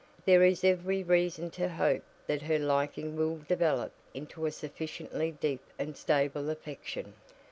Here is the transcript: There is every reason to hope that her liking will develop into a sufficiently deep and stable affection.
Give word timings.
There 0.25 0.43
is 0.43 0.63
every 0.63 1.03
reason 1.03 1.51
to 1.51 1.69
hope 1.69 2.01
that 2.25 2.41
her 2.41 2.57
liking 2.57 3.15
will 3.15 3.37
develop 3.47 3.91
into 4.15 4.47
a 4.47 4.51
sufficiently 4.51 5.29
deep 5.29 5.61
and 5.77 5.95
stable 5.95 6.49
affection. 6.49 7.13